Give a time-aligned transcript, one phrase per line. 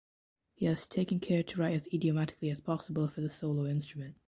[0.55, 4.15] He has taken care to write as idiomatically as possible for the solo instrument.